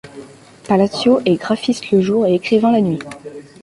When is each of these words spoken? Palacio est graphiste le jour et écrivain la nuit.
Palacio 0.67 1.21
est 1.27 1.35
graphiste 1.35 1.91
le 1.91 2.01
jour 2.01 2.25
et 2.25 2.33
écrivain 2.33 2.71
la 2.71 2.81
nuit. 2.81 2.97